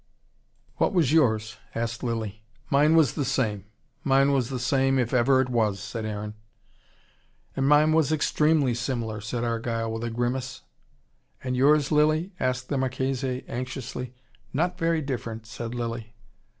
"What 0.77 0.93
was 0.93 1.13
yours?" 1.13 1.57
asked 1.75 2.01
Lilly. 2.01 2.41
"Mine 2.71 2.95
was 2.95 3.13
the 3.13 3.23
same. 3.23 3.65
Mine 4.03 4.31
was 4.31 4.49
the 4.49 4.57
same, 4.57 4.97
if 4.97 5.13
ever 5.13 5.41
it 5.41 5.49
was," 5.49 5.79
said 5.79 6.05
Aaron. 6.07 6.33
"And 7.55 7.67
mine 7.69 7.93
was 7.93 8.11
EXTREMELY 8.11 8.73
similar," 8.73 9.21
said 9.21 9.43
Argyle 9.43 9.91
with 9.91 10.03
a 10.03 10.09
grimace. 10.09 10.63
"And 11.43 11.55
yours, 11.55 11.91
Lilly?" 11.91 12.33
asked 12.39 12.69
the 12.69 12.79
Marchese 12.79 13.45
anxiously. 13.47 14.15
"Not 14.51 14.75
very 14.79 15.03
different," 15.03 15.45
said 15.45 15.75
Lilly. 15.75 16.15